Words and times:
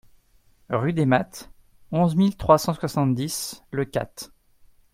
Rue 0.71 0.93
des 0.93 1.05
Mattes, 1.05 1.51
onze 1.91 2.15
mille 2.15 2.35
trois 2.35 2.57
cent 2.57 2.73
soixante-dix 2.73 3.61
Leucate 3.71 4.31